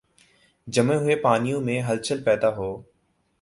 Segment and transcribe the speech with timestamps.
[0.67, 2.81] جمے ہوئے پانیوں میں ہلچل پیدا ہو۔